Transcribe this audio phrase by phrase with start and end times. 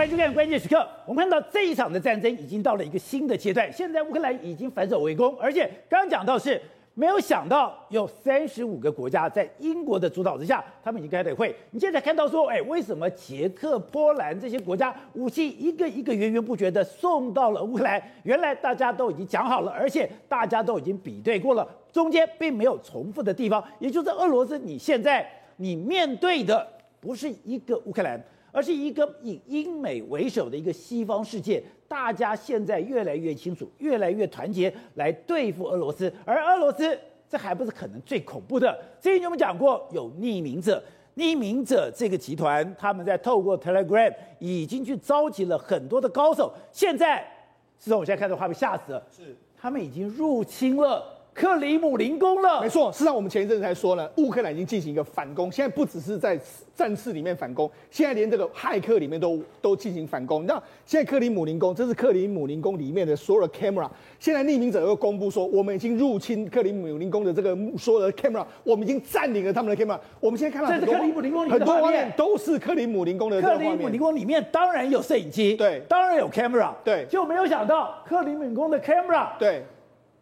[0.00, 0.88] 欢迎收看关键时刻。
[1.04, 6.58] 我们看到这一场的战争已经到了一个新的阶段，现在乌克兰已经反守为攻，而且刚刚讲到是
[6.94, 11.54] 没有想到有三十五个国家在英国的主导之下，他们已经开了会。
[11.70, 18.02] 你现在看到说，哎，为什么捷克、波兰这些国家武器一个一个源源不绝的送到了乌克兰？
[18.22, 23.62] 原来大家都已经讲好了，而且大家都已经比对过了，中间并没有重复的地方。
[23.78, 26.66] 也就是俄罗斯，你现在你面对的
[27.02, 28.18] 不是一个乌克兰。
[28.52, 36.12] 而是一个以英美为首的一个西方世界，大家现在越来越清楚，越来越团结来对付俄罗斯。
[36.24, 36.98] 而俄罗斯
[37.28, 38.76] 这还不是可能最恐怖的。
[39.00, 40.82] 之前我们讲过，有匿名者，
[41.16, 46.52] 匿名者这个集团，他们在透过 Telegram 已经去召集了很多的高手。
[46.72, 47.24] 现在，
[47.78, 51.19] 是我现在看到画面吓死了，是他们已经入侵了。
[51.32, 52.90] 克里姆林宫了，没错。
[52.92, 55.50] 事实上，我们前一阵子才说了，乌克兰已经进行一个反攻。
[55.50, 56.38] 现在不只是在
[56.74, 60.44] 战事里面反攻，现在连这个骇客里面都都进行反攻。
[60.44, 63.88] 那现在克里姆林宫，这是克里姆林宫里面的所有的 camera。
[64.18, 69.98] 现在匿名者又公布说，我们已经入侵克里姆林宫的这个所有的 camera，我们已经占领了他们的 camera。
[70.18, 73.40] 我们现在看到很多克里姆林宫里很多画面都是克里姆林宫的。
[73.40, 79.64] 克里姆林宫里面当然有摄影机，对，当然有 camera，对，就没有想到克里姆林宫的 camera，对。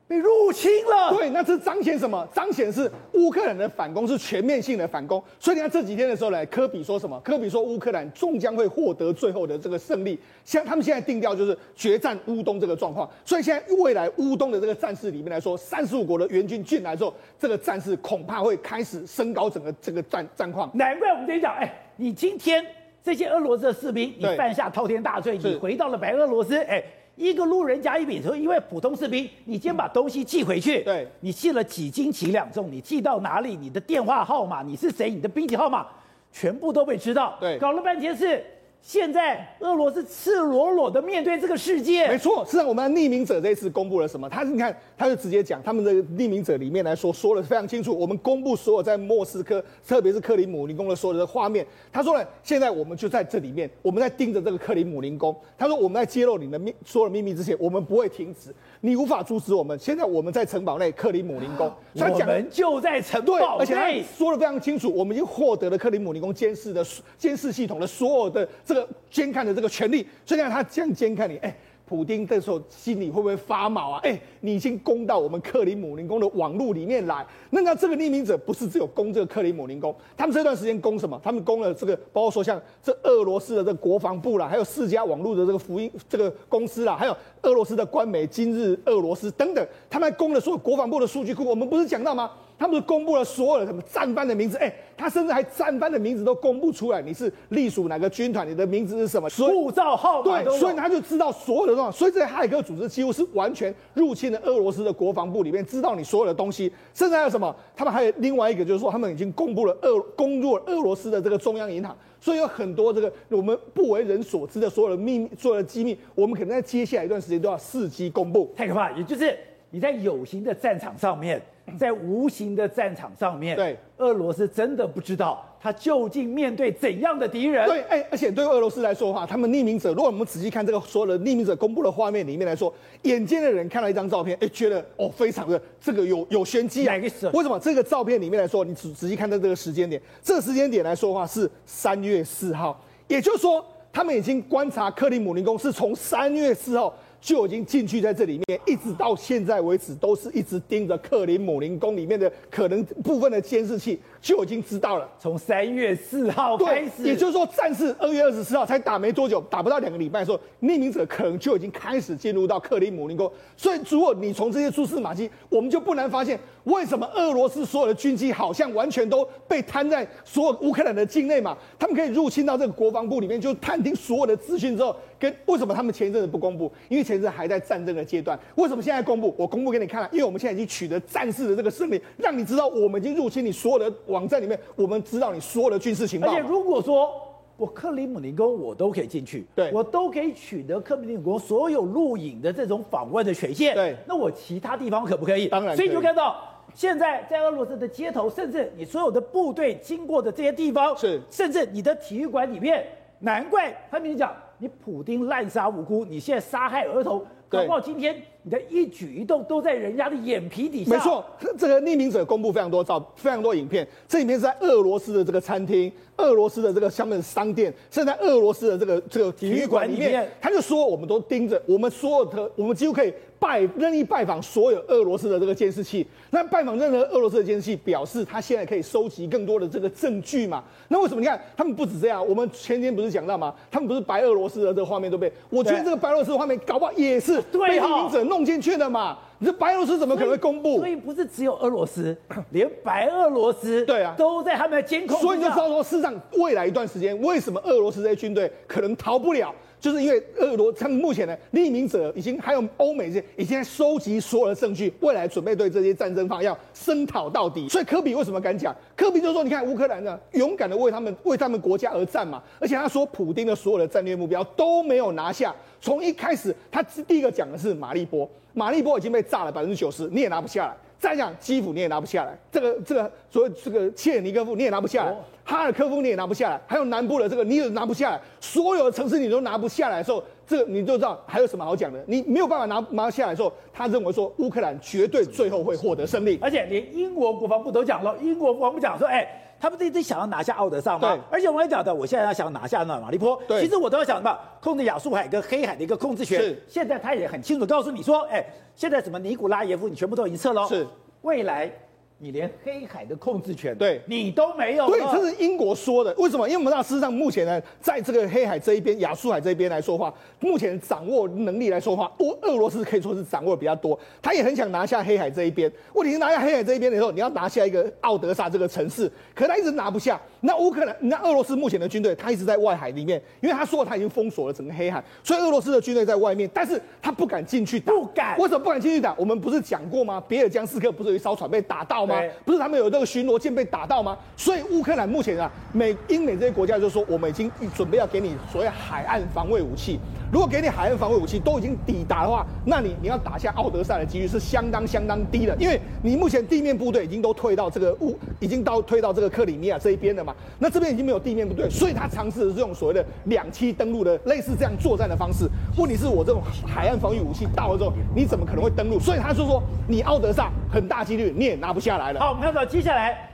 [0.08, 2.26] 被入侵了，对，那这彰显什么？
[2.32, 5.22] 彰显是乌克兰的反攻是全面性的反攻。
[5.38, 7.20] 所以你看这几天的时候呢，科比说什么？
[7.20, 10.18] 科比说乌克兰终将会获得最后的这个胜利。
[10.46, 13.06] 像他们现在定调就是决战乌东这个状况。
[13.22, 20.70] 所以现在未来乌东的这个战事里面来说，三十五国的援军进来之后，这个战事恐怕会开始升高整个这个战战况。
[20.72, 22.64] 难怪我们今天讲，哎，你今天
[23.04, 26.82] 这些俄罗斯的士兵，你犯下滔天大罪，你回到了白俄罗斯，哎。
[27.19, 35.84] 一个路人甲乙丙，说因为普通士兵，你先把东西寄回去，对，你寄了几斤几两重，你寄到哪里，你的电话号码，你是谁，你的兵籍号码，
[36.33, 38.44] 全部都被知道，对，搞了半天是。
[38.80, 42.44] 现在俄罗斯赤裸裸的面对这个世界，没错。
[42.46, 44.26] 是啊，我们的匿名者这一次公布了什么？
[44.28, 47.94] 他是你看，他就直接讲，他们的匿名者里面来说，说的非常清楚。
[47.94, 51.66] 我们公布所有在莫斯科，特别是克里姆林宫的所有的画面。
[51.92, 55.36] 他说呢，现在我们就在这里面，我们在盯着这个克里姆林宫。
[55.58, 59.78] 他说，我们在揭露你的秘所有的秘密之前，我们不会停止，你无法阻止我们。
[59.78, 66.82] 现在我们在城堡内，克里姆林宫，他 讲我们就在城堡内，而且他说的非常清楚，我们已经获得了克里姆林宫监视的
[67.19, 69.48] 监视系统的所有的这个监看的。
[69.58, 71.52] 这个权利，所以他这样监看你，哎，
[71.84, 74.00] 普丁这时候心里会不会发毛啊？
[74.04, 81.20] 哎，你已经攻到我们克里姆林宫的网络里面来，那那这个匿名者不是只有攻这个克里姆林宫，他们这段时间攻什么？
[81.24, 91.44] 他们攻了这个，包括说像这俄罗斯的这个国防部啦，还有四家网络的这个福音这个公司啦，还有俄罗斯的官媒今日俄罗斯等等，他们还攻了所有国防部的数据库。
[91.44, 92.30] 我们不是讲到吗？
[92.58, 101.97] 他们公布了所有的什么战犯的名字，哎，他甚至还战犯的名字都公布出来，你是隶属哪个军团，你的名字是什么，护照号码，对，所以他就知道所有的东西。
[101.97, 106.72] 所以这些骇客组织几乎是完全入侵了俄罗斯的国防部里面，知道你所有的东西。
[106.92, 107.54] 甚至还有什么？
[107.76, 118.52] 他们还有另外一个，就是说他们已经公布了俄攻入了俄罗斯的这个中央银行，所以有很多这个我们不为人所知的所有的秘密、所有的机密，我们可能在接下来一段时间都要伺机公布。
[118.56, 119.38] 太可怕，也就是
[119.70, 121.41] 你在有形的战场上面。
[121.76, 127.66] 在无形的战场上面，对俄罗斯真的不知道他究竟面对怎样的敌人。
[127.66, 136.88] 对，哎，而且对俄罗斯来说的话，他们匿名者，如果我们仔细看这个所有的匿名者公布的画面里面来说，眼尖的人看到一张照片，哎，觉得哦，非常的这个有有玄机？
[136.88, 146.94] 为什么这个照片里面来说，你仔仔细看到这个时间点，这个时间点来说的话是三月四号，也就是说，他们已经观察克里姆林宫是从三月四号。
[147.20, 155.08] 就已经进去在这里面，一直到现在为止，都是一直盯着克里姆林宫里面的可能部分的监视器，就已经知道了。
[155.18, 163.30] 从三月四号开始，也就是说，战事二月二十四号才打没多久，打不到两个礼拜的时候，匿名者可能就已经开始进入到克里姆林宫。
[163.56, 171.56] 所以，如果你从这些蛛丝马迹，我们就不难发现，为什么俄罗斯所有的军机好像完全都被摊在所有乌克兰的境内嘛？
[171.78, 176.70] 他们可以入侵到这个国防部里面，就探听所有的资讯之后，跟为什么他们前一阵子不公布？
[176.88, 178.38] 因为前一阵还在战争的阶段。
[178.56, 179.34] 为什么现在公布？
[179.38, 186.28] 我公布给你看了，因为我们现在已经取得战事的这个胜利，让你知道我们已经入侵你所有的网站里面，我们知道你所有的军事情报。
[186.28, 187.10] 而且如果说
[187.56, 195.48] 我克里姆林宫我都可以进去，对，我都可以取得克里姆林宫所有录影的这种访问的权限，对，那我其他地方可不可以？
[195.48, 195.74] 当然。
[195.74, 196.36] 所以你就看到
[196.74, 202.86] 现在在俄罗斯的街头，甚至你所有的部队经过的这些地方，是，甚至你的体育馆里面，
[203.20, 204.32] 难怪他们讲。
[204.60, 210.95] 你普丁滥杀无辜，你现在杀害儿童，搞不好今天你的一举一动都在人家的眼皮底下。
[210.95, 211.24] 没错，
[211.56, 213.86] 这个匿名者公布非常多照，非常多影片。
[214.06, 223.12] 这里面是在俄罗斯的这个餐厅、俄罗斯的这个下面的商店，甚至在俄罗斯的这个这个体育馆里面，他就说我们都盯着，我们所有的，我们几乎可以。
[223.41, 230.60] 拜任意拜访所有俄罗斯的这个监视器，那拜访任何俄罗斯的监视器，表示他现在可以收集更多的这个证据嘛？
[230.89, 231.21] 那为什么？
[231.21, 233.54] 你看他们不止这样，我们前天不是讲到吗？
[233.71, 239.18] 他们不是白俄罗斯的这个画面对不对，我觉得这个白俄罗斯的画面搞不好也是被匿名者弄进去的嘛？
[239.40, 240.78] 你这白俄罗斯怎么可能会公布？
[240.78, 242.16] 所以不是只有俄罗斯，
[242.50, 245.20] 连白俄罗斯对啊都在他们的监控。
[245.20, 249.54] 所以就知道说，事实上未来一段时间，为什么俄罗斯这些军队可能逃不了？
[249.80, 257.69] 就是因为俄罗他目前呢，匿名者已经还有欧美这些已经在收集所有的证据，未来准备对这些战争方要声讨到底。
[257.69, 258.75] 所以科比为什么敢讲？
[258.97, 262.42] 科比就说，你看乌克兰呢，勇敢的为他们为他们国家而战嘛。
[262.59, 265.54] 而且他说，普丁的所有的战略目标都没有拿下。
[265.81, 270.76] 从一开始，他第一个讲的是马利波，马利波已经被炸了百分之九十，你也拿不下来。
[270.99, 275.14] 再讲基辅你也拿不下来，这个这个所以这个切尔尼戈夫你也拿不下来，
[275.45, 282.02] 哈尔科夫你也拿不下来，还有南部的这个你也拿不下来，所有的城市你都拿不下来的时候，这个你就知道还有什么好讲的。
[282.06, 291.14] 你没有办法拿拿下来的时候，他认为说乌克兰绝对最后会获得胜利，而且连英国国防部都讲了，英国国防部讲说，哎，他们一直想要拿下奥德萨吗？
[291.14, 296.40] 对，而且我也讲的，我现在要想拿下那马利波，对，其实我都要想到控制亚速海跟黑海的一个控制权。
[296.40, 300.66] 是，现在他也很清楚告诉你说，哎，现在什么尼古拉耶夫你全部都已经撤了。
[300.69, 300.87] 是。
[301.23, 301.71] 未来，
[302.20, 304.88] 你连黑海的控制权，对，你都没有。
[304.88, 306.12] 对，这是英国说的。
[306.14, 306.49] 为什么？
[306.49, 313.97] 因为我们知道，事实上目前呢，在这个黑海这一边、亚速海这一边来说话，目前掌握能力来说话，俄俄罗斯可以说是掌握的比较多。
[314.20, 315.70] 他也很想拿下黑海这一边。
[315.92, 320.21] 问题是拿下黑海这一边的时候，你要拿下一个奥德萨这个城市，可他一直拿不下。
[320.40, 327.92] 那乌克兰，那俄罗斯目前的军队，他一直在外海里面，因为他说他已经封锁了整个黑海，所以俄罗斯的军队在外面，但是他不敢进去打。
[327.92, 328.37] 不敢。
[328.38, 329.14] 为什么不敢进去打？
[329.16, 330.21] 我们不是讲过吗？
[330.26, 332.21] 别尔江斯克不是有一艘船被打到吗？
[332.45, 334.16] 不是他们有这个巡逻舰被打到吗？
[334.37, 340.00] 所以乌克兰目前啊，美英美这些国家就说，我们已经准备要给你所谓海岸防卫武器。
[340.30, 350.35] 如果给你海岸防卫武器都已经抵达的话，那你你要打下奥德萨的几率是相当相当低的，因为你目前地面部队已经都退到这个乌，已经到退到这个克里米亚这一边了嘛。
[350.59, 355.49] 那这边已经没有地面部队，所以他尝试的是用所谓的两栖登陆的类似这样作战的方式。
[355.76, 358.99] 问题是我这种海岸防御武器到了之后，你怎么可能会登陆？
[359.00, 362.21] 所以他就说，你奥德萨很大几率你也拿不下来了。
[362.21, 363.31] 好，我们看到接下来，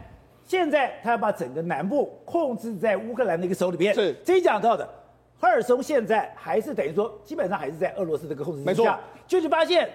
[0.47, 3.93] 现在他要把整个南部控制在乌克兰的一个手里边。
[3.95, 4.89] 是，这一讲到的。
[5.41, 8.71] 赫尔松现在还是等于说，基本上还是在俄罗斯这个控制之下。
[8.71, 9.89] 没错，就是发现，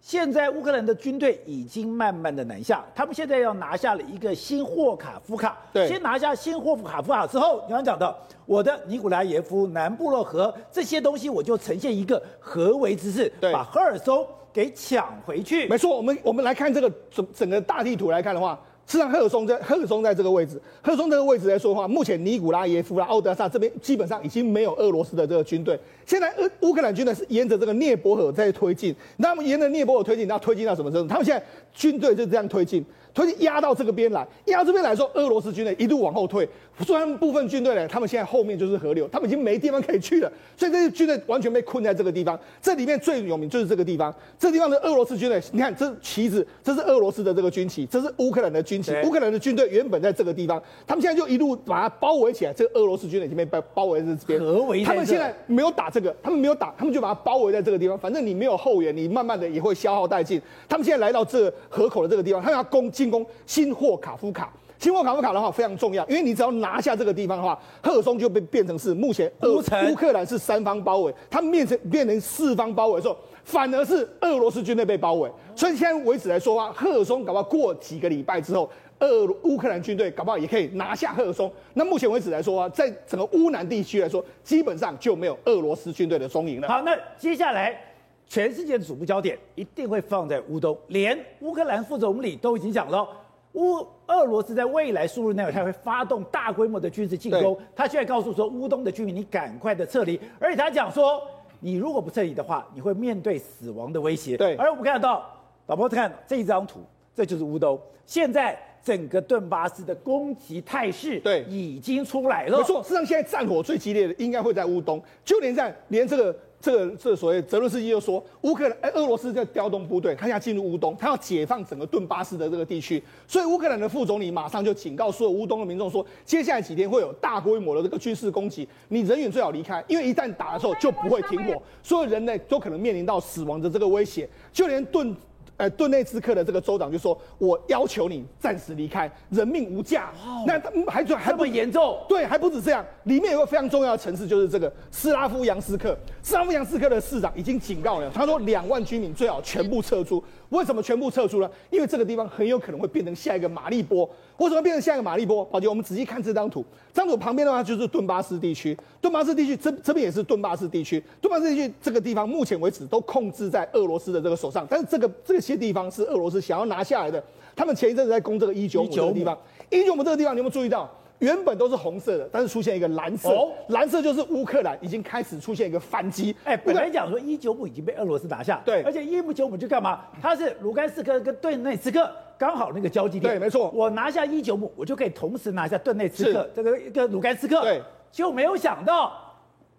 [0.00, 5.56] 现在乌克兰的军队已经慢慢的南下，他们现在要拿下了一个新霍卡夫卡。
[5.72, 15.66] 对，先拿下新霍卡夫卡之后，你刚刚讲到我的尼古拉耶夫、南部洛河这些东西，我就呈现一个合围之势，对，把赫尔松给抢回去。
[15.66, 18.58] 没错，我们我们来看这个整整个大地图来看的话。
[18.86, 25.78] 实际上，赫尔松在赫尔松在这个位置，赫尔松这个位置来说的话，目前尼古拉耶夫啦、奥德萨这边基本上已经没有俄罗斯的这个军队。
[26.06, 31.08] 现在俄乌克兰军队是沿着这个涅伯河在推进，那么沿着涅伯河推进，那推进到什么程度？
[31.08, 31.44] 他们现在
[31.74, 32.84] 军队就这样推进。
[33.16, 36.46] 推进压到这个边来，压到这边来说，俄罗斯军队一路往后退。
[36.84, 42.38] 虽然部分军队呢，他们现在后面就是河流，他们已经没地方可以去了，所以这些军队完全被困在这个地方。
[42.60, 48.92] 这里面最有名就是这个地方，这地方的俄罗斯军队，你看这旗子，这是俄罗斯的这个军旗，这是乌克兰的军旗。
[49.04, 52.52] 乌克兰的军队原本在这个地方，他们现在就一路把它包围起来。
[52.52, 54.38] 这个俄罗斯军队已经被包包围在这边。
[54.38, 54.84] 合围。
[54.84, 57.98] 他们现在没有打这个，他们没有打，他们就把它包围在这个地方。
[57.98, 60.38] 反正你没有后援，你慢慢的也会消耗殆尽。
[60.68, 63.96] 他们现在来到这河口的这个地方，他们要攻进攻新霍。
[63.96, 81.50] 卡夫卡，新霍卡夫卡的话非常重要，因为你只要拿下这个地方的话，赫尔松就被变成是目前乌乌克兰是三方包围，它变成变成四方包围的时候，反而是俄罗斯军队被包围，所以现在为止来说啊，赫尔松搞不好过几个礼拜之后，俄乌克兰军队搞不好也可以拿下赫尔松。
[81.74, 86.68] 那目前为止来说啊，在整个乌南地区来说，基本上就没有俄罗斯军队的踪影了。
[86.68, 87.80] 好，那接下来
[88.28, 93.08] 全世界的瞩目焦点一定会放在乌东，连乌克兰副总理都已经讲了。
[93.52, 97.56] 乌俄罗斯在未来数日内，他会发动大规模的军事进攻。
[97.74, 100.20] 他现在告诉说，乌东的居民，你赶快的撤离。
[100.38, 101.22] 而且他讲说，
[101.60, 104.36] 你如果不撤离的话，你会面对死亡的威胁。
[104.36, 104.56] 对。
[104.56, 105.24] 而我们看到，
[105.68, 106.80] 老婆看这一张图，
[107.14, 107.80] 这就是乌东。
[108.04, 112.58] 现在整个顿巴斯的攻击态势对已经出来了。
[112.58, 116.36] 没错，事实上现在战火最激烈的应该会在乌东，就连在连这个。
[116.60, 135.14] 这个这个所谓泽伦斯基又说，乌克兰哎，俄罗斯在调动部队，他要进入乌东，他要解放整个顿巴斯的这个地区，所以乌克兰的副总理马上就警告所有乌东的民众说，接下来几天会有大规模的这个军事攻击，你人员最好离开，因为一旦打的时候就不会停火，所有人类都可能面临到死亡的这个威胁，就连顿。
[135.56, 140.12] 呃，顿内茨克的这个州长就说：“我要求你暂时离开，人命无价。
[140.24, 141.98] 哦”那他还还这么严重？
[142.08, 145.96] 对，还不止这样，里面有个非常重要的城市，就是这个斯拉夫扬斯克。
[146.22, 150.22] 斯拉夫扬斯克的市长已经警告了，他说两万居民最好全部撤出。
[150.50, 151.50] 为什么全部撤出呢？
[151.70, 154.08] 因为这个地方很有可能会变成下一个马利波。
[154.38, 155.44] 为什么变成下一个马利波？
[155.46, 167.22] 宝杰，我们仔细看这张图，这张图旁边的话就是顿巴斯地区，顿巴斯地区这这边也是顿巴斯地区，顿巴斯地区这个地方目前为止都控制在俄罗斯的这个手上，但是这个这些地方是俄罗斯想要拿下来的。
[167.54, 169.36] 他们前一阵子在攻这个一九五这个地方，
[169.70, 170.90] 一九五这个地方你有没有注意到？
[171.18, 176.34] 原本都是红色的，但是出现一个蓝色，哦、蓝色就是乌克兰已经开始出现一个反击。
[176.44, 180.04] 哎，本来讲说伊久姆已经被俄罗斯拿下，对，而且伊久姆就干嘛？
[180.20, 183.34] 他是卢甘斯克跟顿内茨克刚好那个交集点。
[183.34, 183.70] 对，没错。
[183.74, 187.62] 我拿下伊久姆，我就可以同时拿下顿内茨克这个一个卢甘斯克。
[187.62, 187.82] 对，
[188.12, 189.12] 就没有想到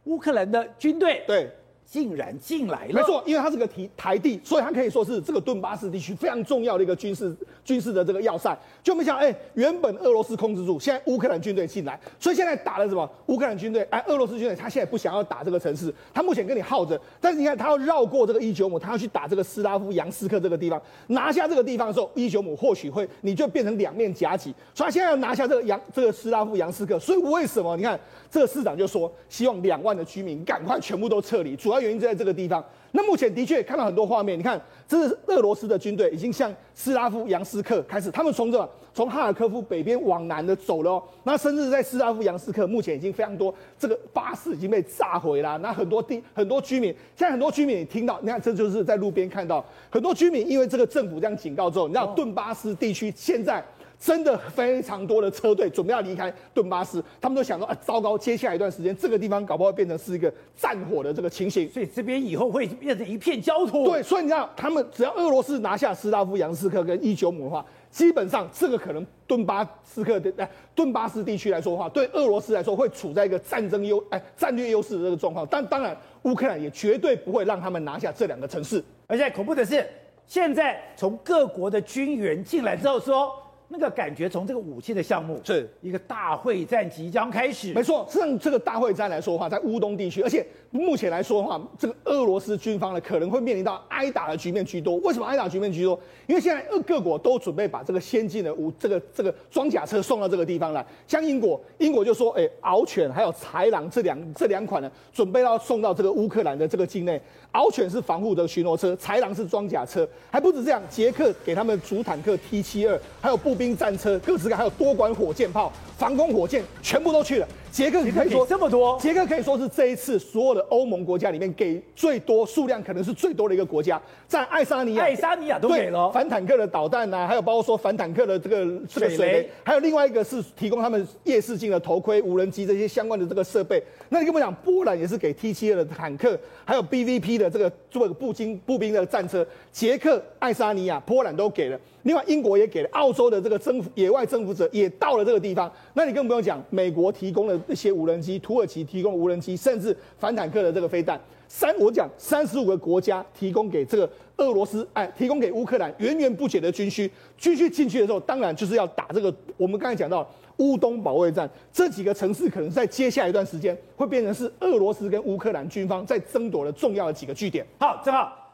[0.06, 1.50] 乌克兰的军队对。
[1.90, 8.56] 竟然进来了，没错，因为它是个台台地，所以它可以说是这个顿巴斯地区非常重要的一个军事军事的这个要塞。
[8.84, 13.10] 就没想，哎，原本俄罗斯控制住，现在乌克兰军队进来，所以现在打了什么？
[13.28, 27.78] 乌克兰军队，哎，俄罗斯军队，他现在不想要打这个城市，他目前跟你耗着，但是你看，他要绕过这个伊久姆，他要去打这个斯拉夫杨斯克这个地方，拿下这个地方的时候，伊久姆或许会你就变成两面夹击，所以他现在要拿下这个杨这个斯拉夫杨斯克，所以为什么？
[27.78, 27.98] 你看
[28.30, 32.64] 这个市长就说，希望两万的居民赶快全部都撤离，主要原因就在这个地方。
[32.92, 41.04] 那目前的确看到很多画面，你看，这是俄罗斯的军队已经向斯拉夫扬斯克开始，他们从这从哈尔科夫北边往南的走了哦。
[41.24, 45.58] 那甚至在斯拉夫扬斯克，目前已经非常多这个巴士已经被炸毁了。
[45.60, 53.64] 那很多地很多居民，现在很多居民也听到，你看这就是在路边看到很多居民，因为这个政府这样警告之后，你知道顿巴斯地区现在。
[54.00, 63.86] 真的非常多的车队准备要离开顿巴斯，他们都想说啊，糟糕，接下来一段时间这个地方搞不好变成是一个战火的这个情形，所以这边以后会变成一片焦土。
[63.86, 75.46] 对，所以你知道，他们只要俄罗斯拿下斯拉夫杨斯克跟伊久姆的话，基本上这个可能顿巴斯克的哎顿巴斯地区来说的话，对俄罗斯来说会处在一个战争优哎战略优势的这个状况。
[75.50, 78.84] 但当然，乌克兰也绝对不会让他们拿下这两个城市。
[79.08, 79.84] 而且恐怖的是，
[80.28, 83.32] 现在从各国的军援进来之后说。
[83.70, 87.74] 那个感觉，从这个武器的项目是一个大会战即将开始。
[87.74, 94.96] 没错，像这个大会战来说的话，在乌东地区，而且目前来说的话，这个俄罗斯军方呢可能会面临到挨打的局面居多。
[94.98, 96.00] 为什么挨打局面居多？
[96.28, 100.86] 因为现在各各国都准备把这个先进的武这个这个装甲车送到这个地方来。
[101.06, 107.22] 像英国，英国就说，哎，獒犬还有豺狼这两这两款呢，准备要送到这个乌克兰的这个境内。
[107.52, 117.48] 獒犬是防护的巡逻车，豺狼是装甲车，还不止这样，捷克给他们主坦克 T 七二，还有步兵战车，各式各，还有多管火箭炮、防空火箭，全部都去了。
[117.78, 124.02] 捷克可以说这么多，捷克可以说是这一次所有的欧盟国家里面给最多数量，可能是最多的一个国家。
[124.28, 133.80] 在爱沙尼亚，爱沙尼亚都给了反坦克的导弹呐、啊，还有包括说反坦克的这个这个水雷，还有另外一个是提供他们夜视镜的头盔、无人机这些相关的这个设备。
[134.10, 139.46] 那你跟我讲，波兰也是给 T 七二的坦克，还有 BVP 的这个做步兵步兵的战车。
[139.72, 141.80] 捷克、爱沙尼亚、波兰都给了。
[142.08, 145.70] 另外，英国也给了，澳洲的这个征服野外征服者也到了这个地方。
[145.94, 151.20] 那你更不用讲，美国提供了一些无人机，土耳其提供无人机，甚至反坦克的这个飞弹。
[151.50, 157.12] 三，我讲三十五个国家提供给这个俄罗斯，哎，提供给乌克兰源源不绝的军需。
[157.38, 159.34] 军需进去的时候，当然就是要打这个。
[159.58, 160.26] 我们刚才讲到
[160.60, 167.66] 乌东保卫战，这几个城市可能在接下来一段时间会变成是俄罗斯跟乌克兰军方在争夺的重要的几个据点。
[167.78, 168.47] 好，正好。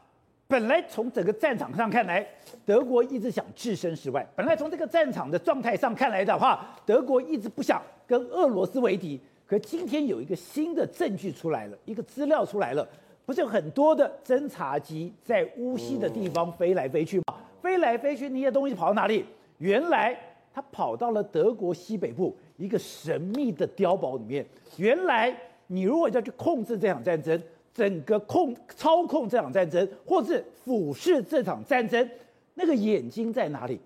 [0.46, 2.24] 本来从整个战场上看来，
[2.66, 4.26] 德国一直想置身事外。
[4.36, 9.18] 本来从这个战场的状态上看来的话，德国一直不想跟俄罗斯为敌。
[9.46, 12.86] 可今天有一个新的证据出来了，一个资料出来了，
[13.24, 17.24] 不是有很多的侦察机在乌西的地方飞来飞去吗？
[17.62, 19.24] 飞来飞去，那些东西跑到哪里？
[19.58, 20.16] 原来
[20.52, 24.44] 它跑到了德国西北部一个神秘的碉堡里面。
[24.76, 25.34] 原来
[25.68, 27.40] 你如果要去控制这场战争。
[27.74, 32.08] 整个控操控这场战争，或是俯视这场战争，
[32.54, 33.80] 那个眼睛在哪里？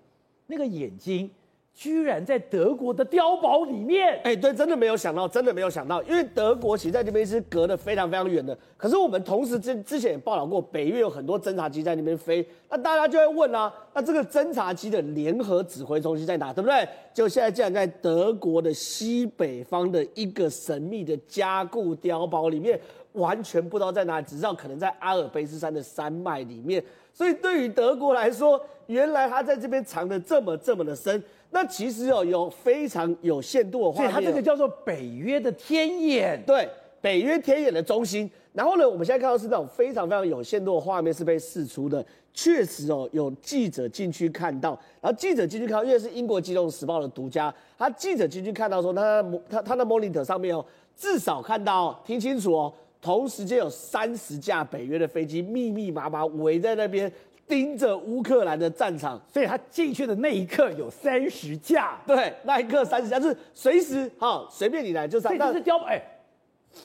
[0.45, 1.29] 那个眼睛
[1.73, 8.57] 居然在德国的碉堡里面，哎，对，真的没有想到，真的没有想到，因为德国其实在这边是隔得非常非常远的。
[8.75, 16.51] 可是我们同时之之前也报道过，北约有很多侦察机在那边飞，那大家就会问啊，那这个侦察机的联合指挥中心在哪？
[16.51, 16.87] 对不对？
[17.13, 22.79] 就现在竟然在德国的西北方的一个神秘的加固碉堡里面，
[23.13, 26.83] 完全不知道在哪里，只知道可能在阿尔卑斯山的山脉里面。
[27.13, 31.21] 所以对于德国来说，原来他在这边藏的这么这么的深。
[31.51, 36.69] 那其实哦，有非常有限度的画面，所以它这个叫做北约的天眼，对，
[37.01, 38.29] 北约天眼的中心。
[38.53, 50.63] 然后呢，我们现在看到是那种非常非常有限度的画面是被释出的，确实哦，有记者进去看到，然后记者进去看到，因为是英国《金融时报》的独家，他记者进去看到说他，他他他的 monitor 上面哦，
[50.95, 57.11] 至少看到，听清楚哦，同时间有三十架北约的飞机密密麻麻围在那边。
[57.47, 65.35] 盯着乌克兰的战场，所以他进去的那一刻有三十架，对，那一刻三十架，就是随时哈，随便你来就上。
[65.35, 65.99] 这是碉堡，哎，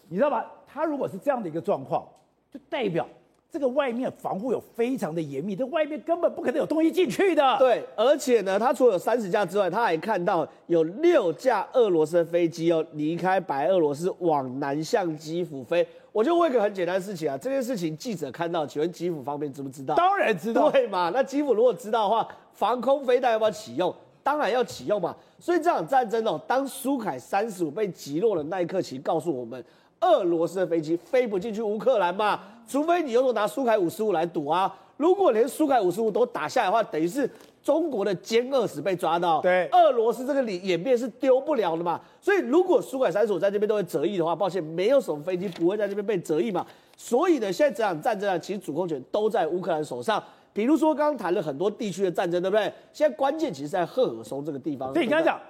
[0.08, 0.42] 你知道吗？
[0.66, 2.08] 他如果是这样的一个状况，
[2.50, 3.06] 就代表
[3.52, 7.58] 这个外面防护有非常的严密，这外面根本不可能有东西进去的。
[7.58, 15.86] 对，而且呢，他除了有三十架之外，他还看到有六架俄罗斯的飞机哦离开白俄罗斯往南向基辅飞。
[16.14, 19.96] 我就问一个很简单的事情啊，这件事情记者看到，请问基辅方面知不知道？
[19.96, 21.10] 当然知道，对嘛？
[21.12, 23.92] 那基辅如果知道的话，防空飞弹要不要启用？
[24.22, 25.12] 当然要启用嘛。
[25.40, 29.62] 所以这场战争哦，当苏凯三十五被击落的那一刻，其实告诉我们，
[30.02, 34.72] 俄罗斯的飞机飞不进去乌克兰嘛，除非你用拿苏凯五十五来赌啊。
[34.96, 37.28] 如果连苏凯五十五都打下来的话，等于是。
[37.64, 46.64] 中国的歼二十被抓到，对，俄罗斯这个里演变是丢不了的嘛，所以如果苏改三十五在这边都会折翼的话，抱歉，没有什么飞机不会在这边被折翼嘛。
[46.96, 50.22] 所以呢，现在这场战争啊，其实主控权都在乌克兰手上。
[50.52, 52.70] 比如说刚刚谈了很多地区的战争，对不对？
[52.92, 54.92] 现在关键其实在赫尔松这个地方。
[54.92, 55.40] 所以你刚刚讲，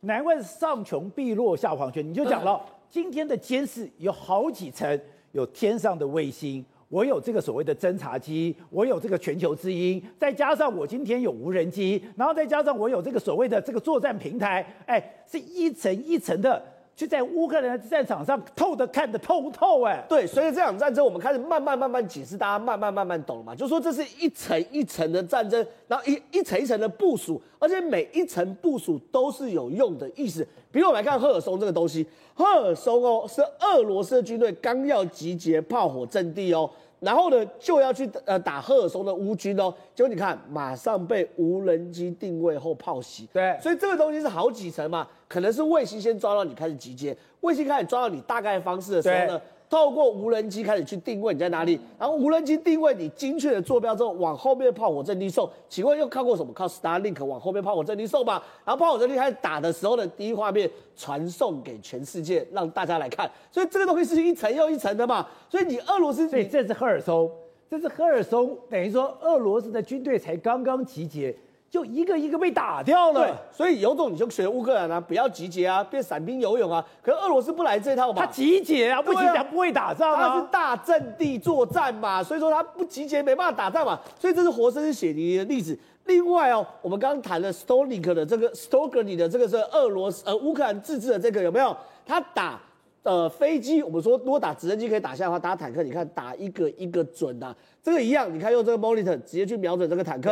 [0.00, 2.60] 难怪是上穷碧落下黄泉，你就讲了
[2.90, 5.00] 今天的监视有好几层，
[5.30, 6.64] 有天上的卫星。
[6.90, 16.60] 我有这个所谓的侦察机，我有这个全球之音，再加上我今天有无人机，然后再加上我有这个所谓的这个作战平台，哎，是一层一层的，
[17.00, 19.82] 就在乌克兰的战场上透的看得透不透？
[19.84, 30.46] 哎，对，随着这场战争我们开始慢慢慢慢解释，大家慢慢慢慢懂了嘛，就说这是一层一层的战争，然后一一层一层的部署，而且每一层部署都是有用的意思。
[30.70, 36.70] 比如我们来看赫尔松这个东西，赫尔松哦是俄罗斯的军队刚要集结炮火阵地哦。
[37.00, 43.28] 然后呢，就要去呃打赫尔松的乌军哦，结果你看，马上被无人机定位后炮袭。
[43.32, 49.40] 对，所以这个东西是好几层嘛，可能是卫星先抓到你开始集结，卫星开始抓到你大概方式的时候呢。
[49.70, 55.48] 透过无人机开始去定位你在哪里，然后无人机定位你精确的坐标之后，往后面的炮火阵地送。
[55.68, 56.52] 请问又靠过什么？
[56.52, 58.44] 靠 Starlink 往后面炮火阵地送吧。
[58.64, 63.30] 然后炮火阵地开始打的时候的，第一画面传送给全世界，让大家来看。
[63.52, 65.24] 所以这个东西是一层又一层的嘛。
[65.48, 67.30] 所以你俄罗斯，所以这是赫尔松，
[67.70, 71.32] 这是赫尔松，等于说俄罗斯的军队才刚刚集结。
[71.70, 76.84] 就一个一个被打掉了，对，所以有种你就学乌克兰啊，不要集结啊，变散兵游勇啊。
[77.00, 85.78] 可是俄罗斯不来这套嘛，他集结啊，不集结他不会打仗啊，他是大阵地作战嘛，所以说他不集结没办法打仗嘛，所以这是活生生血淋淋的例子。
[86.06, 91.76] 另外哦，我们刚刚谈了 Stolnik 的这个 Stogny 的这个是俄罗斯呃乌克兰自治的这个有没有？
[92.04, 92.58] 他打。
[93.02, 100.30] 呃，飞机我们说，如果打直升机可以打下的话，打坦克，你看打一个一个准呐、啊，这个一样，你看用这个 monitor 直接去瞄准这个坦克，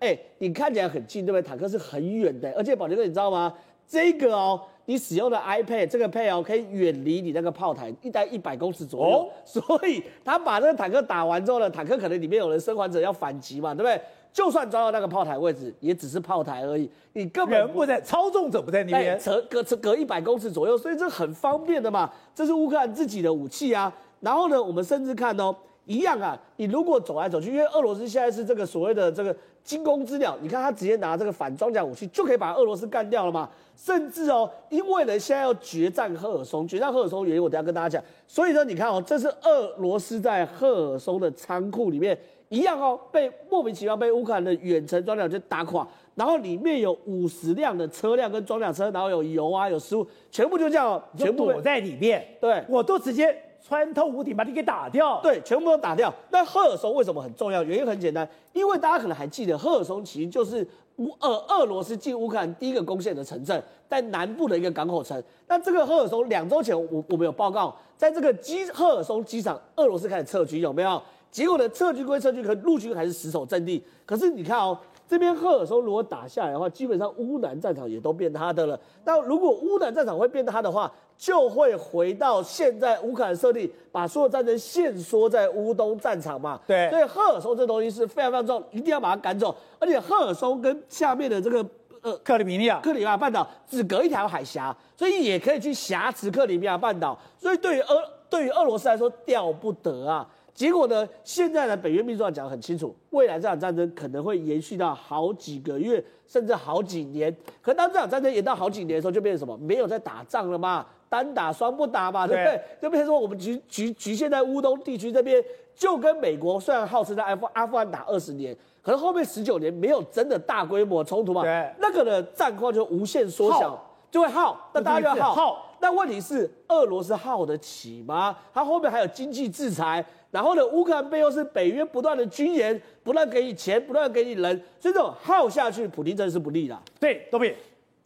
[0.00, 1.42] 哎你看起来很近，对不对？
[1.42, 3.54] 坦克是很远的，而且宝杰哥你知道吗？
[3.88, 14.00] 这个哦，你使用的 iPad 这个配哦，可以远离你那个炮台一带一百公尺左右，哦、所以他把这个坦克打完之后呢，坦克可能里面有人生还者要反击嘛，对不对？
[14.32, 22.08] 就算抓到那个炮台位置，也只是炮台而已，你根本人不在，操纵者不在那边，隔隔隔一百公尺左右，所以这很方便的嘛。
[22.32, 23.92] 这是乌克兰自己的武器啊。
[24.20, 25.52] 然后呢，我们甚至看哦，
[25.84, 33.50] 一样啊，你如果走来走去，因为俄罗斯现在是这个所谓的这个惊弓之鸟，你看他直接拿这个反装甲武器就可以把俄罗斯干掉了嘛。
[33.74, 38.04] 甚至哦，因为呢现在要决战赫尔松，决战赫尔松原因我等下跟大家讲。
[38.28, 42.16] 所以呢，你看哦，这是俄罗斯在赫尔松的仓库里面。
[42.50, 45.86] 一样哦，被莫名其妙被乌克兰的远程装甲车打垮，
[46.16, 52.26] 然后里面有五十辆的车辆跟装甲车，然后有油啊，有食物，全部就这样哦，全部躲在里面。
[52.40, 53.32] 对，我都直接
[53.62, 55.20] 穿透屋顶把你给打掉。
[55.22, 56.12] 对，全部都打掉。
[56.30, 57.62] 那赫尔松为什么很重要？
[57.62, 65.22] 原因很简单，因为大家可能还记得，赫尔松其实就是乌俄俄罗斯进乌克兰第一个攻陷的城镇，在南部的一个港口城。
[65.46, 71.00] 那这个赫尔松两周前我我们有报告，在这个基赫尔松机场，俄罗斯开始撤军，有没有？
[71.30, 73.82] 结果呢，撤军归撤军，可陆军还是死守阵地。
[74.04, 74.76] 可是你看哦，
[75.08, 78.78] 这边赫尔松如果打下来的话，基本上乌南战场也都变他的了。
[79.04, 86.58] 那如果乌南战场会变他的话，就会回到现在乌克兰设立，把所有战争限缩在乌东战场嘛。
[86.66, 89.54] 对，所以赫尔松这东西是非常非常重要，一定要把它赶走。
[89.78, 91.64] 而且赫尔松跟下面的这个
[92.00, 97.16] 呃克里米利亚、克里米亚半岛只隔一条海峡，所以也可以去挟持克里米亚半岛。
[97.38, 100.26] 所以对于俄对于俄罗斯来说，掉不得啊。
[100.60, 101.08] 结果呢？
[101.24, 107.34] 现在呢北约秘书长讲得很清楚，未来这场战争可能会延续到好几个月，甚至好几年。
[107.62, 109.56] 可当这场战争延到好几年的时候，就变成什么？
[109.56, 112.56] 没有在打仗了嘛，单打双不打嘛，对不对？
[112.58, 115.42] 对就变成说我们局局局限在乌东地区这边，
[115.74, 123.86] 就跟美国虽然号称在阿富阿富汗打二十年，可是后面十九年没有真的大规模冲突嘛，对，那个的战况就无限缩小。
[124.10, 125.76] 就会耗，那大家就要耗。
[125.78, 128.36] 那问题是，俄罗斯耗得起吗？
[128.52, 136.82] 它后面还有经济制裁，然后呢，乌克兰背后是北约不断的军援，不断给你钱，不断给你人，所以这种耗下去，普丁真是不利的。
[136.98, 137.52] 对，多比，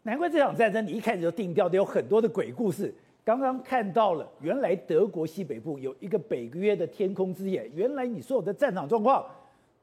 [0.02, 2.94] 难怪这场战争你一开始就定调的有很多的鬼故事。
[3.24, 9.24] 刚刚看到了，原来德国西北部有一个北约的天空之眼，原来你所有的战场状况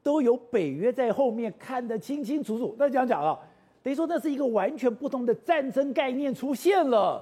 [0.02, 2.74] 都有北约在后面看得清清楚楚。
[2.78, 3.38] 那这样讲啊。
[3.84, 7.20] 等于说，那是一个完全不同的战争概念出现了。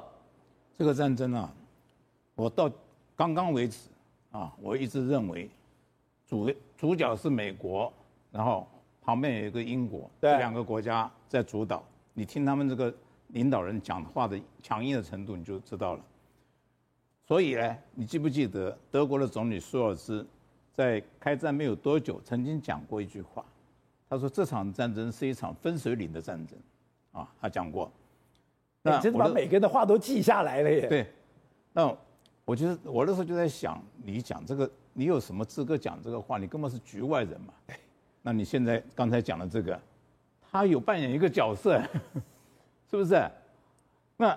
[0.77, 1.51] 这个战争啊，
[2.35, 2.71] 我到
[3.17, 3.89] 刚刚为止
[4.31, 5.51] 啊，我一直认为
[6.27, 7.93] 主主角是美国，
[8.31, 8.67] 然后
[9.01, 11.83] 旁边有一个英国，这两个国家在主导。
[12.15, 12.93] 你听他们这个
[13.29, 16.05] 领导人讲话的强硬的程度，你就知道了。
[17.27, 20.27] 所以呢，你记不记得德国的总理舒尔兹
[20.73, 23.45] 在开战没有多久，曾经讲过一句话？
[24.09, 26.59] 他说：“这场战争是一场分水岭的战争，
[27.13, 27.89] 啊，他讲过。
[28.83, 30.89] 那真的把每个人的话都记下来了耶。
[30.89, 31.07] 对，
[31.73, 31.97] 那
[32.51, 36.37] 我觉得我那时候就在想，你讲这个，你有什么资格讲这个话？
[36.37, 37.55] 你根本是局外人嘛。
[38.23, 39.81] 那你现在刚才讲的这个，
[40.51, 41.81] 他有扮演一个角色，
[42.91, 43.25] 是不是？
[44.17, 44.37] 那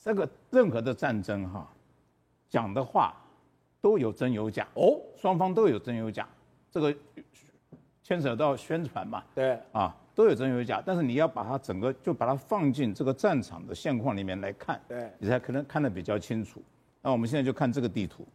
[0.00, 1.68] 这个任何的战争哈，
[2.48, 3.12] 讲的话
[3.80, 6.28] 都有真有假哦，双方都有真有假，
[6.70, 6.94] 这个。”
[8.04, 16.62] 牵扯到宣传嘛，对啊，都有真有假，但是你要把它整个就把它放进这个战场的现况里面来看，对，你才可能看得比较清楚。
[17.02, 18.26] 那我们现在就看这个地图，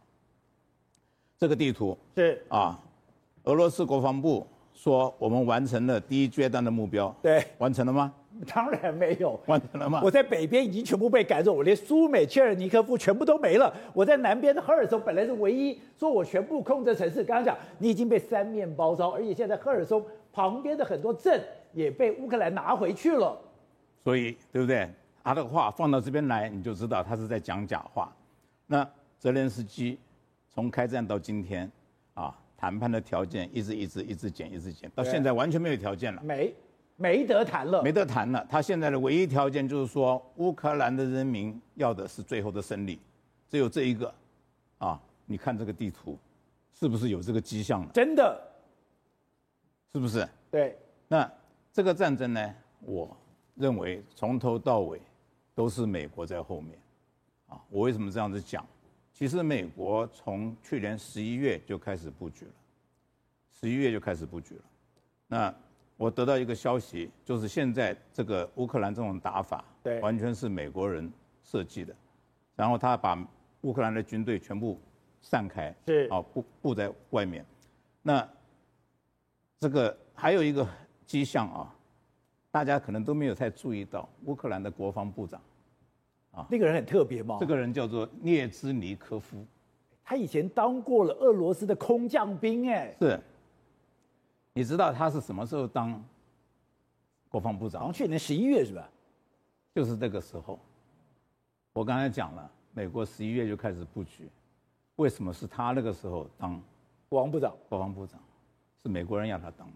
[1.38, 2.78] 这个地图是啊，
[3.44, 8.12] 俄罗斯国防部说我们完成了第一阶段的目标，对，完成了吗？
[8.52, 10.00] 当然没有完成了吗？
[10.02, 13.72] 我在北边已经全部被赶走，我连苏美、切尔尼科夫全部都没了。
[13.92, 21.40] 我在南边的赫尔松本来是唯一说我全部控制城市，刚刚讲你已经被三面包抄，而且现在赫尔松旁边的很多镇
[21.72, 23.38] 也被乌克兰拿回去了。
[24.02, 24.90] 所以对不对？
[25.22, 28.12] 他的话放到这边来，你就知道他是在讲假话。
[28.66, 29.98] 那泽连斯基
[30.50, 31.70] 从开战到今天
[32.14, 36.22] 啊，谈判的条件一直一直一直减一直减，到现在完全没有条件了。
[36.22, 36.54] 没。
[36.96, 38.46] 没得谈了，没得谈了。
[38.48, 43.00] 他现在的唯一条件就是说，乌克兰的人民要的是最后的胜利，
[43.48, 44.14] 只有这一个。
[44.78, 46.16] 啊，你看这个地图，
[46.72, 47.90] 是不是有这个迹象了？
[47.92, 48.40] 真的，
[49.92, 50.24] 是不是？
[50.52, 50.78] 对。
[51.08, 51.28] 那
[51.72, 53.16] 这个战争呢，我
[53.56, 55.00] 认为从头到尾
[55.52, 56.78] 都是美国在后面。
[57.48, 58.66] 啊，我为什么这样子讲？
[59.12, 62.52] 其实美国从去年十一月就开始布局了，
[63.52, 64.62] 十一月就开始布局了。
[65.28, 65.54] 那
[65.96, 71.10] 我得到一个消息，就是现在这个乌克兰这种打法，对，完全是美国人
[71.44, 71.94] 设计的，
[72.56, 73.16] 然后他把
[73.60, 74.80] 乌克兰的军队全部
[75.22, 77.46] 散开，是啊，布布在外面。
[78.02, 78.28] 那
[79.60, 80.68] 这个还有一个
[81.06, 81.72] 迹象啊，
[82.50, 85.40] 大家可能都没有太注意到，乌克兰的国防部长，
[86.34, 87.36] 啊，那个人很特别吗？
[87.40, 89.44] 这个人叫做涅兹尼科夫，
[90.04, 93.20] 他以前当过了俄罗斯的空降兵，哎，是。
[94.52, 96.00] 你知道他是什么时候当
[97.28, 97.80] 国防部长？
[97.80, 98.88] 好像去年十一月是吧？
[99.74, 100.58] 就是这个时候。
[101.72, 104.28] 我刚才讲了，美国十一月就开始布局。
[104.94, 106.62] 为什么是他那个时候当
[107.08, 107.52] 国防部长？
[107.68, 108.20] 国防部长
[108.80, 109.74] 是美国人要他当的。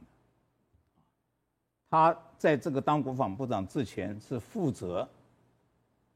[1.91, 5.09] 他在这个当国防部长之前是负责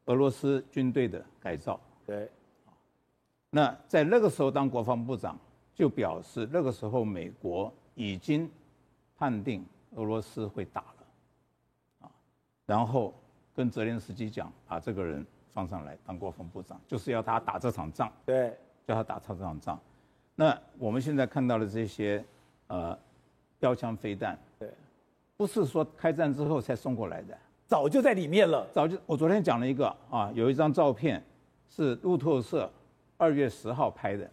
[0.07, 1.79] 俄罗斯军队的改造。
[2.07, 2.31] 对。
[3.51, 5.39] 那在那个时候当国防部长，
[5.75, 7.73] 就表示那个时候美国。
[7.95, 8.51] 已经
[9.19, 9.63] 判定
[9.97, 12.11] 俄罗斯会打了，啊，
[12.65, 13.13] 然后
[13.55, 18.11] 跟泽连斯基讲，把这个人放上来当国防部长，就是要他打这场仗。
[18.25, 19.79] 对，叫他打他这场仗。
[20.35, 22.25] 那我们现在看到的这些
[22.69, 22.99] 呃
[23.61, 24.73] 标枪飞弹，对，
[25.37, 27.39] 不是说开战之后才送过来的，
[27.73, 28.69] 早就在里面了。
[28.71, 31.25] 早就，我昨天讲了一个啊，有一张照片
[31.71, 32.71] 是路透社
[33.17, 34.31] 二月十号拍的。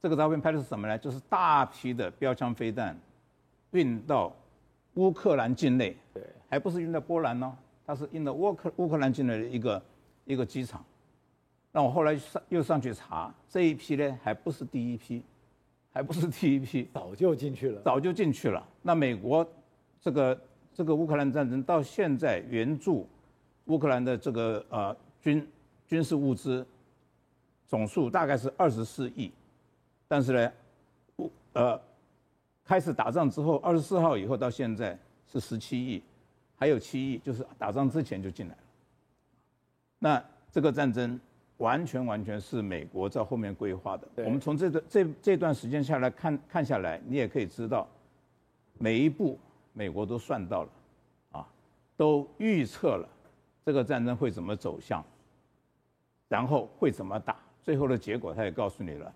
[0.00, 0.96] 这个照片拍的是什么呢？
[0.96, 2.96] 就是大批的标枪飞弹
[3.72, 4.32] 运到
[4.94, 9.82] 乌乌克兰境内，对，还不是运到波兰呢，它是运到乌克乌克兰境内的一个
[10.24, 10.84] 一个机场。
[11.72, 15.24] 那我后来上又上去查，这一批呢还不是第一批，
[15.92, 18.64] 还不是第一批，早就进去了，早就进去了。
[18.80, 19.44] 那美国
[20.00, 20.40] 这个
[20.80, 23.06] 这个乌克兰战争到现在援助
[23.66, 25.46] 乌克兰的这个呃军
[25.86, 26.66] 军事物资
[27.68, 29.30] 总数大概是二十四亿，
[30.08, 30.52] 但是呢，
[31.18, 31.78] 乌呃
[32.64, 34.98] 开始打仗之后，二十四号以后到现在
[35.30, 36.02] 是十七亿，
[36.56, 38.62] 还有七亿就是打仗之前就进来了。
[39.98, 41.20] 那这个战争。
[41.58, 44.08] 完全完全是美国在后面规划的。
[44.24, 47.86] 我们从这段这这段时间下来看看下来，你也可以知道，
[48.78, 49.38] 每一步
[49.72, 50.70] 美国都算到了，
[51.32, 51.46] 啊，
[51.96, 53.08] 都预测了
[53.64, 55.04] 这个战争会怎么走向，
[56.28, 59.12] 然后会怎么打，最后的结果他也告诉你了。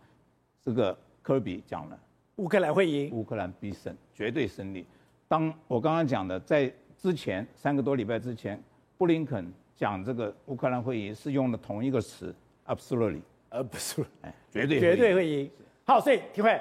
[0.62, 1.98] 这个科比讲了，
[2.36, 4.86] 乌克兰会赢，乌克兰必胜，绝对胜利。
[5.28, 8.62] 当我刚刚讲的，在之前三个多礼拜之前，
[8.96, 9.52] 布林肯。
[9.76, 12.32] 讲这个乌克兰会赢是用的同一个词
[12.66, 15.50] ，absolutely，absolutely，哎，绝对绝对会赢。
[15.84, 16.60] 好，所以廷辉，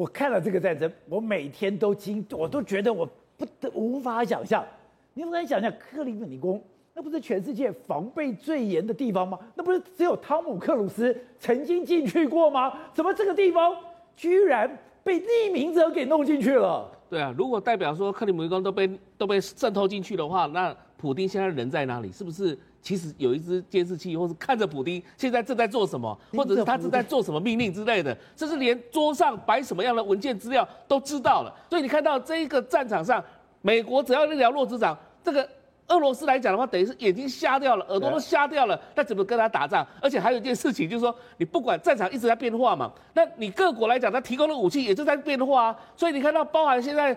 [0.00, 4.64] 我看了这个战争，我每天都惊，我都觉得我不得无法想象。
[5.12, 6.58] 你不敢想象克里姆林宫，
[6.94, 9.38] 那不是全世界防备最严的地方吗？
[9.54, 12.72] 那不是只有汤姆克鲁斯曾经进去过吗？
[12.94, 13.76] 怎么这个地方
[14.16, 16.90] 居然被匿名者给弄进去了？
[17.10, 20.74] 对啊，如果代表说克里姆林宫都被都被渗透进去的话，那。
[20.96, 22.12] 普丁现在人在哪里？
[22.12, 28.16] 是不是其实有一支监视器，或是看着普丁现在正在做什么，或者是他正在做什么命令之类的？
[28.34, 31.54] 甚至连桌上摆什么样的文件资料都知道了。
[31.68, 33.22] 所以你看到这一个战场上，
[33.60, 35.46] 美国只要一了如指掌，这个
[35.88, 39.86] 俄罗斯来讲的话，等于是眼睛瞎掉了，耳朵都瞎掉了，那怎么跟他打仗？
[40.00, 45.76] 而且还有一件事情，就是说你不管战场一直在变化嘛，那你各国来讲，他提供的武器也就在变化啊。
[45.96, 47.16] 所以你看到，包含现在。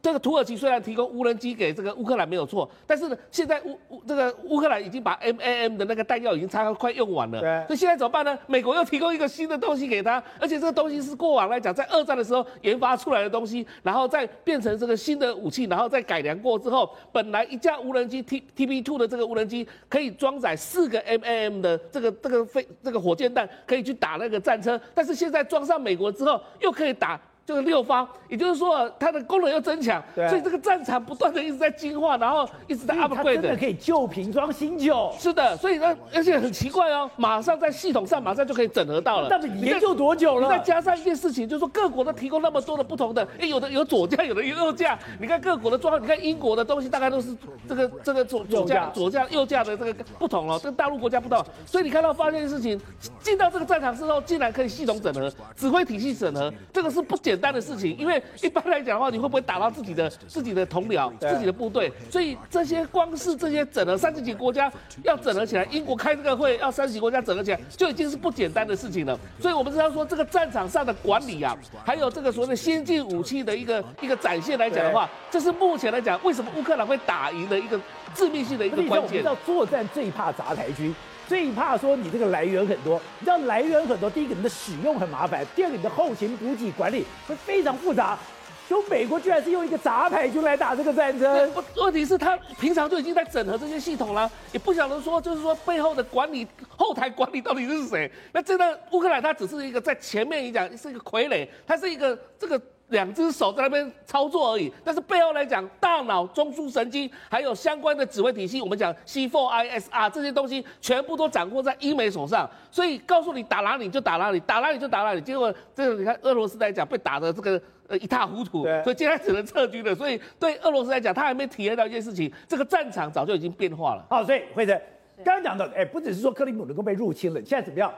[0.00, 7.40] 这个土耳其虽然提供无人机给这个乌克兰没有错，但是呢，现在乌乌这个乌克兰已经把 MAM 的那个弹药已经差快用完了。
[7.40, 7.66] 对。
[7.68, 8.38] 所以现在怎么办呢？
[8.46, 27.18] 美国又提供一个新的东西给他，而且这个东西是过往来讲在二战的时候研发出来的东西，然后再变成这个新的武器，然后再改良过之后，本来一架无人机 T T B two 的这个无人机可以装载四个 MAM 的这个这个飞这个火箭弹，可以去打那个战车，但是现在装上美国之后，又可以打。
[27.46, 33.14] 就是六方，也就是说它的功能又增强，对所以这个战场不断的一直在进化，然后一直在 upgrade。
[33.14, 35.12] 它真的可以旧瓶装新酒。
[35.18, 39.28] 是的，所以呢，而且很奇怪哦，马上在系统上马上就可以整合到了。
[39.28, 40.46] 但是研究多久了？
[40.46, 44.98] 你再加上一件事情，就是说各国都提供那么多的不同的，哎，有的有左驾，有的有右驾。
[45.20, 47.36] 你看各国的装，你看英国的东西大概都是
[47.68, 51.44] 这个这个左左驾左驾右驾的这个不同哦，跟大陆国家不同。
[51.66, 52.80] 所以你看到发现的事情，
[53.20, 58.14] 进到这个战场之后，竟然可以系统整合，指挥体系整合，这个是不简单的事情，因为。
[58.42, 61.90] 一般来讲的话，你会不会打到自己的自己的同僚、自己的部队？
[62.10, 64.70] 所以这些光是这些整合三十几个国家
[65.02, 69.18] 要整合起来，英国开这个会要三十几个国家整合起来，就已经是不简单的事情了。
[69.40, 77.80] 所以我们知道说，这个战场上的管理啊，还有这个所谓的先进武器的一个一个展现来讲的话，这是目前来讲为什么乌克兰会打赢的一个
[78.14, 78.96] 致命性的一个关键。
[78.96, 80.94] 我们知道作战最怕杂台军。
[81.28, 88.18] 最怕说你这个来源很多，你知道来源很多，第一个你的使用很麻烦，第二个你的后勤补给管理会非常复杂。
[88.66, 98.10] 就美国居然是用一个杂牌军来打这个战争，问题是他平常就已经在整合这些系统了，也不晓得说就是说背后的管理后台管理到底是谁。
[98.32, 102.60] 那这个乌克兰他只是一个在前面一讲是一个傀儡，他是一个这个。
[102.88, 115.20] 两只手在那边操作而已，但是背后来讲，大脑、中枢神经还有相关的指挥体系，我们讲 C4ISR 这些东西全部都掌握在英美手上，所以告诉你打哪里就打哪里，打哪里就打哪里。
[115.20, 119.94] 结果这个你看俄罗斯来讲被打的这个呃一塌糊涂，对所以现在只能撤军了。
[119.94, 124.04] 所以对俄罗斯来讲，他还没体验到一件事情，这个战场早就已经变化了。
[124.10, 124.80] 好，所以惠贞
[125.24, 127.92] 刚刚讲到，哎，不只是说克里姆林宫被入侵了，现在怎么样？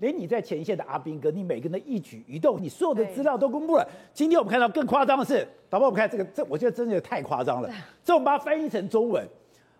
[0.00, 3.86] 连你在前线的阿兵哥，你每个人的一举一动，你所有的资料都公布了。
[4.14, 7.70] 今天我们看到更夸张的是，导播，我们看这个，这我觉得真的太夸张了。
[8.02, 9.22] 这我们把它翻译成中文，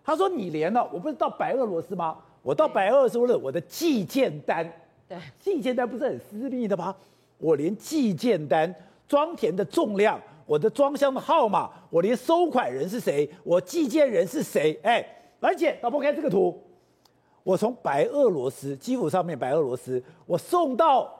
[0.03, 2.17] 他说：“你连了，我不是到白俄罗斯吗？
[2.43, 4.71] 我到白俄罗斯了，我的寄件单，
[5.09, 6.95] 对，寄件单不是很私密的吗？
[7.39, 8.73] 我连寄件单
[9.07, 14.79] 装填的重量，我的装箱的号码，我连收款人是谁，我寄件人是谁？
[14.83, 15.03] 哎，
[15.39, 16.55] 而且导播看这个图。”
[17.43, 21.11] 我从白俄罗斯基辅上面，白俄罗斯，我送到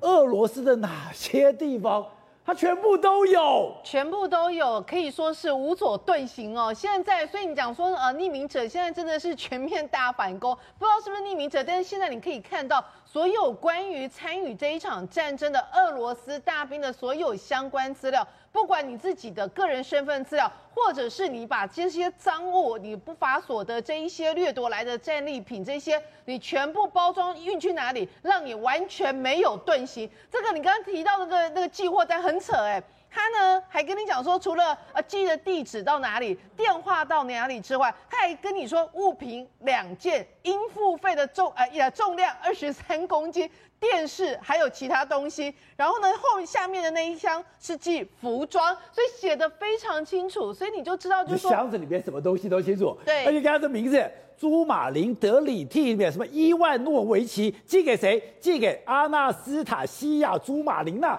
[0.00, 2.06] 俄罗斯的哪些地方，
[2.44, 6.72] 它全部都有，全部都有，可以说是无所遁形哦。
[6.74, 12.84] 现在，所以你讲说呃，匿名者现在真的是全面大反攻，不知道是不是匿名者，但是现在你可以看到。
[13.06, 30.08] 所有关于参与这一场战争的俄罗斯大兵的所有相关资料，不管你自己的个人身份资料，或者是你把这些赃物、你不法所得这一些掠夺来的战利品，这些你全部包装运去哪里，让你完全没有遁形。
[30.30, 32.80] 这个你刚刚提到那个那个寄货单很扯哎、
[33.14, 43.48] 他呢还跟你讲说，除了呃寄的地址到哪里、电话到哪里之外，他还跟你说物品两件，应付费的重呃也重量二十三公斤，
[43.78, 45.54] 电视还有其他东西。
[45.76, 52.98] 然后呢后下面的那一箱是寄服装，所以写的非常清楚，所以你就知道就是说箱子里面什么东西都清楚。
[53.04, 58.20] 对，而且刚刚的名字朱马林德里替里面什么伊万诺维奇寄给谁？
[58.40, 61.16] 寄给阿纳斯塔西亚朱马林娜。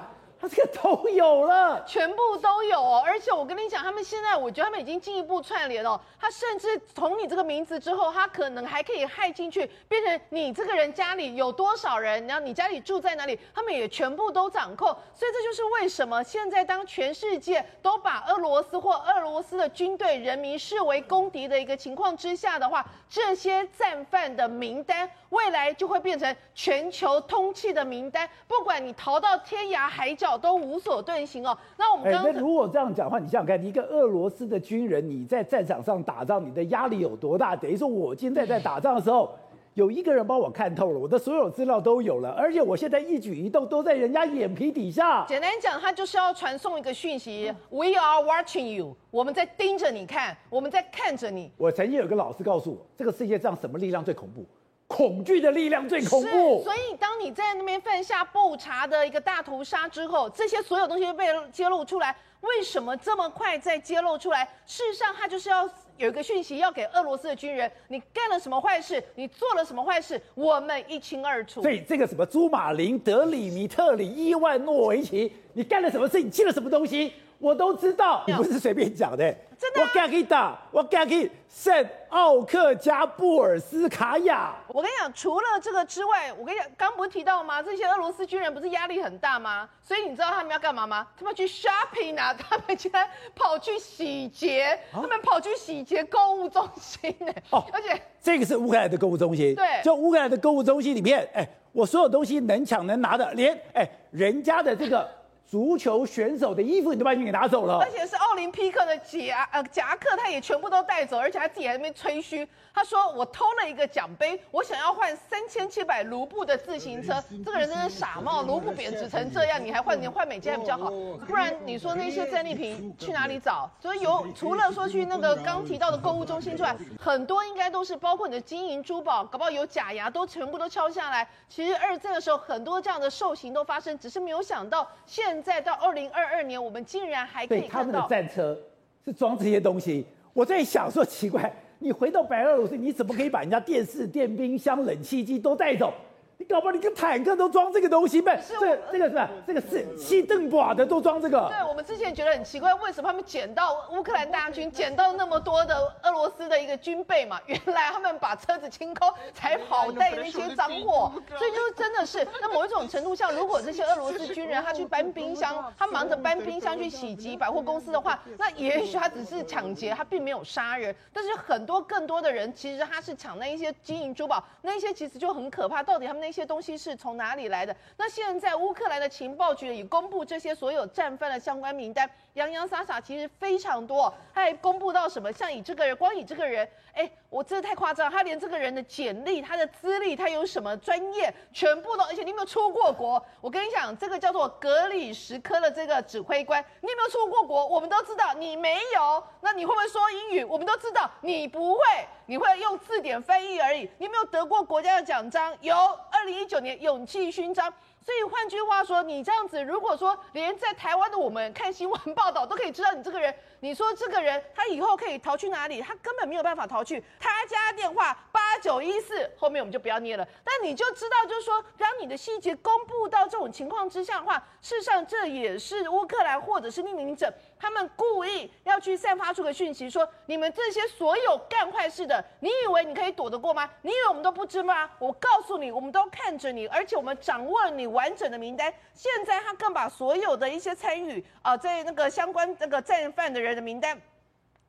[0.48, 3.04] 这个都有了，全部都有哦。
[3.06, 6.00] 而且我跟你讲，他们现在，我觉得他们已经进一步串联哦。
[6.20, 14.88] 他甚至从你这个名字之后，他可能还可以害进去，变成你这个人家里有多少人，然后你家里住在哪里，他们也全部都掌控。
[15.16, 30.35] 所以这就是为什么现在当全世界都把俄罗斯或俄罗斯的军队人民视为公敌的一个情况之下的话，这些战犯的名单未来就会变成全球通缉的名单，不管你逃到天涯海角。
[30.38, 31.58] 都无所遁形哦。
[31.78, 37.56] 那我们刚刚、欸、那如果这样讲的话，你想想看，一个俄罗斯的军人，你在战场上打仗，你的压力有多大？
[37.56, 39.30] 等于说，我现在在打仗的时候，
[39.74, 45.26] 有一个人帮我看透了，我的所有资料都有了，而且我现在一举一动都在人家眼皮底下。
[45.28, 51.52] 简单讲，他就是要传送一个讯息：We are watching you，我们在盯着你看，我们在看着你。
[51.58, 54.46] 我曾经有个老师告诉我，这个世界上什么力量最恐怖？
[54.88, 64.48] 恐惧的力量最恐怖，所以当你在那边犯下不查的一个大屠杀之后，这些所有东西被揭露出来，为什么这么快再揭露出来？
[64.66, 65.68] 事实上，他就是要
[65.98, 69.04] 有一个讯息要给俄罗斯的军人：你干了什么坏事？
[69.16, 70.22] 你做了什么坏事？
[70.36, 71.64] 我们一清二楚。
[71.64, 76.22] 所以这个什么朱马林、德里米特里、伊万诺维奇，你干了什么事？
[76.22, 77.12] 你寄了什么东西？
[77.40, 79.36] 我都知道，你不是随便讲的。
[79.58, 81.74] 真的、啊，我敢给打，我敢给圣
[82.10, 84.54] 奥克加布尔斯卡亚。
[84.68, 87.62] 我跟你讲，除了这个之外，我跟你讲，刚不是提到吗？
[87.62, 89.68] 这些俄罗斯军人不是压力很大吗？
[89.82, 91.08] 所以你知道他们要干嘛吗？
[91.18, 97.32] 他们去 shopping 啊， 他们竟然跑去洗劫，啊、他们跑去洗劫购物中心呢。
[97.52, 99.56] 哦，而且这个是乌克兰的购物中心。
[99.56, 105.10] 对，就乌克兰的购物中心里面，哎，我所有东西能抢能拿的，连哎人家的这个。
[105.56, 120.92] 足球选手的衣服你都把你给拿走了，而且是奥林匹克的夹呃夹克，他也全部都带走，而且他自己还在那边吹嘘，他说我偷了一个奖杯，我想要换三千七百卢布的自行车，这个人真是傻帽，卢布贬值成这样，你还换你换美金还比较好，
[121.26, 123.72] 不然你说那些战利品去哪里找？
[123.80, 131.26] 所以有除了说去那个刚提到的购物中心之外，很多应该都是包括你的金银珠宝，搞不好有假牙都全部都敲下来。
[131.48, 135.42] 其实二战的时候很多这样的兽行都发生，只是没有想到现。
[135.46, 138.58] 现在到二零二二年，我们竟然还可以看到他们的战车
[139.06, 140.04] 是装这些东西。
[140.34, 145.94] 我在想说，奇怪，你回到白俄罗斯，你怎么可以把人家电视、电冰箱、冷气机都带走？
[146.38, 148.42] 你搞不好你个坦克都装这个东西呗？
[148.42, 149.30] 是这个这个是吧？
[149.48, 151.48] 这个是西邓寡的都装这个。
[151.50, 157.40] 对，我们之前觉得很奇怪，为什么他们捡到乌克兰大军捡到那么多的俄罗斯的一个军备嘛？
[157.46, 161.12] 原来他们把车子清空，才跑带那些赃货。
[161.38, 170.94] 所以就是真的是，那某一种程度上，如果这些俄罗斯军人他去搬冰箱，他忙着搬冰箱去袭击百货公司的话， 那也许他只是抢劫，他并没有杀人。
[171.14, 175.82] 但是很多更多的人其实他是抢那一些金银珠宝，那一些其实就很可怕。
[175.82, 177.76] 到底他们那些东西是从哪里来的？
[177.98, 184.12] 那现在乌克兰的情报局也公布这些所有战犯的相关名单，洋洋洒洒其实非常多。
[184.34, 185.32] 他还公布到什么？
[185.32, 193.24] 像以这个人，光以这个人，哎，我真的太夸张，他连这个人的简历、他的资历、他有什么专业，全部都，而且你有没有出过国？
[193.40, 197.64] 我跟你讲，这个叫做格里什科的这个指挥官，你有没有出过国？
[197.68, 199.24] 我们都知道你没有。
[199.42, 200.44] 那你会不会说英语？
[200.44, 201.82] 我们都知道你不会，
[202.26, 203.90] 你会用字典翻译而已。
[203.98, 205.56] 你有没有得过国家的奖章？
[205.62, 205.74] 有，
[206.12, 206.56] 二零一九。
[206.66, 215.82] 年勇气勋章，所以换句话说，你这样子，如果说连在台湾的我们看新闻报道都可以知道你这个人，你说这个人他以后可以逃去哪里？
[215.82, 217.04] 他根本没有办法逃去。
[217.20, 220.28] 他家电话八九一四，后面我们就不要念了。
[220.44, 227.32] 但你就知道，就是说，当你的细节公布到这种情况之下的话，事实上这也是乌克兰或者是匿名者。
[227.58, 233.70] 他们故意要去散发出个讯息，说你们这些所有干坏事的，你以为你可以躲得过吗？
[233.82, 234.90] 你以为我们都不知吗？
[235.00, 238.74] 我告诉你，我们都看着你，而且我们掌握了你完整的名单。
[238.94, 244.00] 现在他更把所有的一些参与啊，在那个相关那个战犯的人的名单。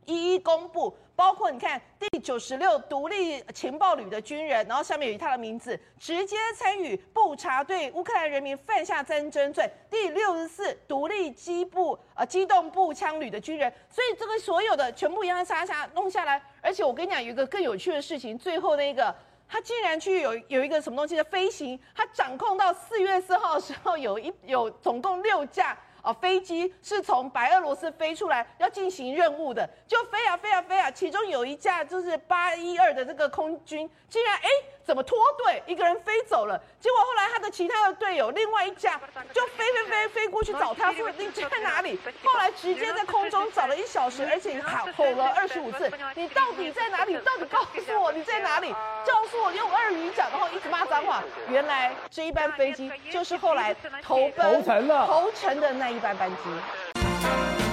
[0.05, 9.69] 一一公布，包括你看第九十六独立情报旅的军人，然后下面有他的名字，直接参与布查对乌克兰人民犯下战争罪。
[9.91, 16.41] 第六十四独立机步呃机动步枪旅的军人，所以这个所有的全部一样杀杀弄下来。
[16.61, 19.15] 而且我跟你讲，有一个更有趣的事情，最后那个
[19.49, 25.77] 他竟然去有有一个什么东西的飞行，他掌控到四月四号的时候，有一有总共六架。
[26.07, 34.49] 啊，飞机是从白俄罗斯飞出来要进行任务的，就飞啊飞啊飞啊，其中有一架就是八一二的这个空军，竟然哎
[34.87, 39.01] 怎么脱队，一个人飞走了，结果后来他的其他的队友另外一架
[39.35, 41.99] 就飞飞飞飞过去找他，说你在哪里？
[42.23, 47.15] 后来直接在空中找了一小时， 而且喊吼了二十五次，你到底在哪里？
[47.15, 48.73] 你到底告诉我你在哪里？
[49.05, 51.21] 告诉我用俄语讲，然后一直骂脏话。
[51.49, 55.97] 原来这一班飞机就是后来投奔投诚了投诚的那一。
[55.97, 57.66] 一班班机。